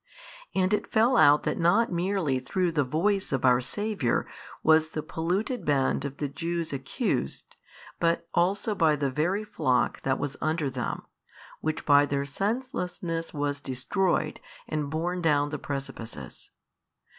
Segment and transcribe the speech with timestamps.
[0.55, 4.25] And it fell out that not merely through the Voice of our Saviour
[4.63, 7.55] was the polluted band of the Jews accused,
[7.99, 11.03] but also by the very flock that was under them,
[11.59, 16.49] which by their senselessness was destroyed and borne down the precipices.